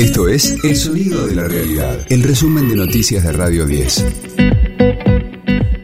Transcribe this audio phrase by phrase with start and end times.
[0.00, 4.06] Esto es El Sonido de la Realidad, el resumen de noticias de Radio 10.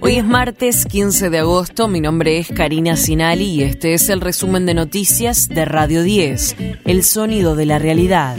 [0.00, 4.22] Hoy es martes 15 de agosto, mi nombre es Karina Sinali y este es el
[4.22, 6.56] resumen de noticias de Radio 10,
[6.86, 8.38] El Sonido de la Realidad.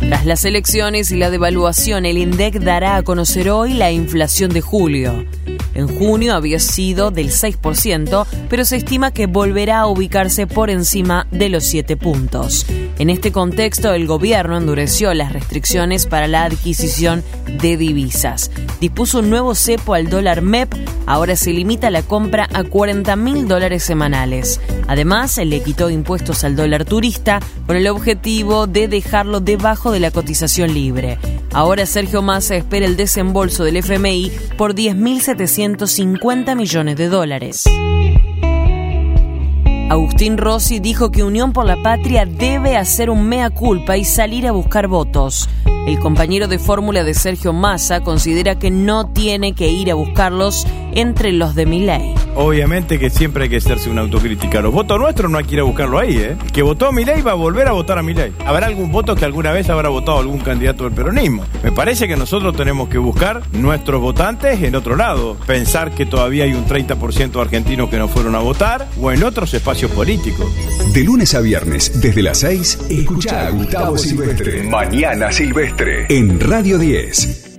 [0.00, 4.62] Tras las elecciones y la devaluación, el INDEC dará a conocer hoy la inflación de
[4.62, 5.26] julio.
[5.74, 11.26] En junio había sido del 6%, pero se estima que volverá a ubicarse por encima
[11.30, 12.66] de los 7 puntos.
[12.98, 18.50] En este contexto, el gobierno endureció las restricciones para la adquisición de divisas.
[18.82, 20.74] Dispuso un nuevo cepo al dólar MEP,
[21.06, 24.60] ahora se limita la compra a 40 mil dólares semanales.
[24.88, 30.10] Además, le quitó impuestos al dólar turista con el objetivo de dejarlo debajo de la
[30.10, 31.16] cotización libre.
[31.52, 37.64] Ahora Sergio Massa espera el desembolso del FMI por 10.750 millones de dólares.
[39.90, 44.48] Agustín Rossi dijo que Unión por la Patria debe hacer un mea culpa y salir
[44.48, 45.48] a buscar votos.
[45.86, 50.64] El compañero de fórmula de Sergio Massa considera que no tiene que ir a buscarlos
[50.94, 52.14] entre los de Milei.
[52.36, 54.60] Obviamente que siempre hay que hacerse una autocrítica.
[54.60, 56.36] Los votos nuestros no hay que ir a buscarlo ahí, ¿eh?
[56.52, 58.32] Que votó a Milei va a volver a votar a Milei.
[58.46, 61.44] Habrá algún voto que alguna vez habrá votado algún candidato del peronismo.
[61.64, 65.36] Me parece que nosotros tenemos que buscar nuestros votantes en otro lado.
[65.46, 69.24] Pensar que todavía hay un 30% de argentinos que no fueron a votar o en
[69.24, 70.46] otros espacios políticos.
[70.92, 74.62] De lunes a viernes, desde las 6, escucha a Gustavo Silvestre.
[74.62, 75.71] Mañana Silvestre.
[75.78, 77.56] En Radio 10.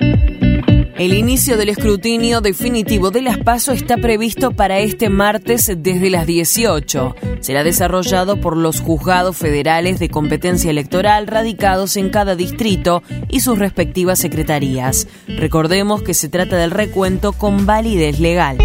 [0.98, 6.28] El inicio del escrutinio definitivo de las PASO está previsto para este martes desde las
[6.28, 7.16] 18.
[7.40, 13.58] Será desarrollado por los juzgados federales de competencia electoral radicados en cada distrito y sus
[13.58, 15.08] respectivas secretarías.
[15.28, 18.58] Recordemos que se trata del recuento con validez legal.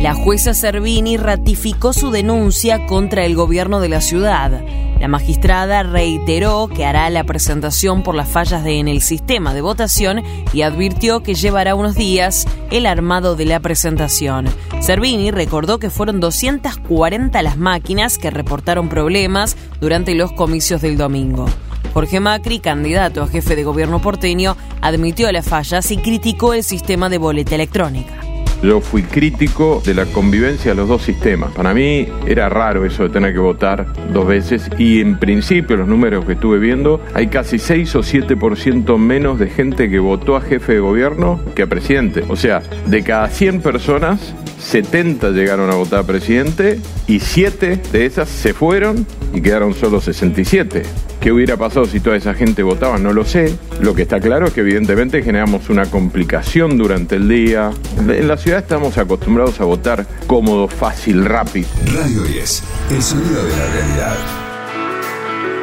[0.00, 4.62] La jueza Servini ratificó su denuncia contra el gobierno de la ciudad.
[5.00, 10.22] La magistrada reiteró que hará la presentación por las fallas en el sistema de votación
[10.52, 14.46] y advirtió que llevará unos días el armado de la presentación.
[14.80, 21.46] Servini recordó que fueron 240 las máquinas que reportaron problemas durante los comicios del domingo.
[21.94, 27.08] Jorge Macri, candidato a jefe de gobierno porteño, admitió las fallas y criticó el sistema
[27.08, 28.19] de boleta electrónica.
[28.62, 31.52] Yo fui crítico de la convivencia de los dos sistemas.
[31.52, 35.88] Para mí era raro eso de tener que votar dos veces y en principio los
[35.88, 40.40] números que estuve viendo hay casi 6 o 7% menos de gente que votó a
[40.40, 42.22] jefe de gobierno que a presidente.
[42.28, 48.28] O sea, de cada 100 personas, 70 llegaron a votar presidente y 7 de esas
[48.28, 50.82] se fueron y quedaron solo 67.
[51.20, 52.98] ¿Qué hubiera pasado si toda esa gente votaba?
[52.98, 53.54] No lo sé.
[53.80, 57.70] Lo que está claro es que evidentemente generamos una complicación durante el día.
[57.98, 61.68] En la ciudad estamos acostumbrados a votar cómodo, fácil, rápido.
[61.86, 64.16] Radio 10, el sonido de la realidad.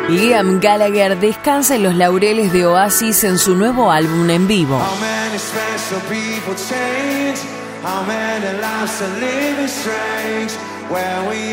[0.10, 4.80] Liam Gallagher descansa en los laureles de Oasis en su nuevo álbum en vivo.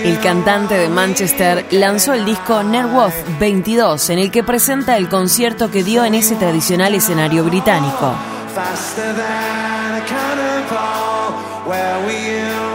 [0.04, 5.70] El cantante de Manchester lanzó el disco Nerwoth 22, en el que presenta el concierto
[5.70, 8.14] que dio en ese tradicional escenario británico.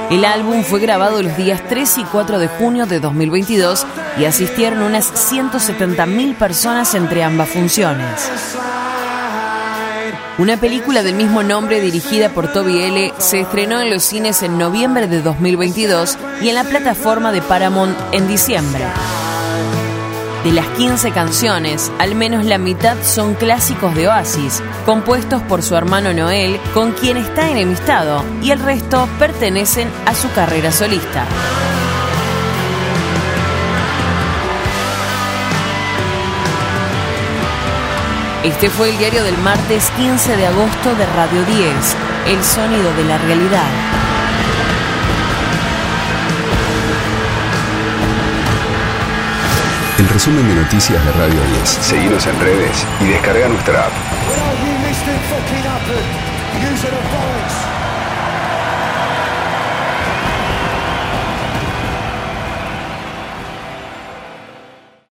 [0.10, 3.86] El álbum fue grabado los días 3 y 4 de junio de 2022
[4.18, 8.59] y asistieron unas 170.000 personas entre ambas funciones.
[10.40, 13.14] Una película del mismo nombre dirigida por Toby L.
[13.18, 17.98] se estrenó en los cines en noviembre de 2022 y en la plataforma de Paramount
[18.14, 18.86] en diciembre.
[20.46, 25.76] De las 15 canciones, al menos la mitad son clásicos de Oasis, compuestos por su
[25.76, 31.26] hermano Noel, con quien está enemistado, y el resto pertenecen a su carrera solista.
[38.44, 41.76] Este fue el diario del martes 15 de agosto de Radio 10,
[42.28, 43.68] El sonido de la realidad.
[49.98, 51.70] El resumen de noticias de Radio 10.
[51.70, 53.92] Seguimos en redes y descarga nuestra app.